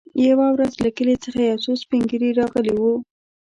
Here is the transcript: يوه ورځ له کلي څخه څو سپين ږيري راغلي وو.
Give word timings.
يوه 0.27 0.47
ورځ 0.53 0.73
له 0.83 0.89
کلي 0.97 1.15
څخه 1.23 1.43
څو 1.63 1.71
سپين 1.81 2.01
ږيري 2.09 2.29
راغلي 2.39 2.73
وو. 2.77 2.93